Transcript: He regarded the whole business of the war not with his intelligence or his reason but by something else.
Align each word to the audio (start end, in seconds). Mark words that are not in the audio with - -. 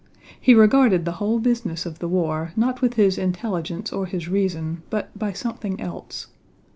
He 0.39 0.55
regarded 0.55 1.05
the 1.05 1.11
whole 1.21 1.37
business 1.37 1.85
of 1.85 1.99
the 1.99 2.07
war 2.07 2.53
not 2.55 2.81
with 2.81 2.95
his 2.95 3.19
intelligence 3.19 3.93
or 3.93 4.07
his 4.07 4.27
reason 4.27 4.81
but 4.89 5.15
by 5.15 5.31
something 5.31 5.79
else. 5.79 6.25